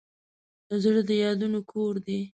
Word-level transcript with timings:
زړه 0.83 1.01
د 1.09 1.11
یادونو 1.23 1.59
کور 1.71 1.93
دی. 2.05 2.19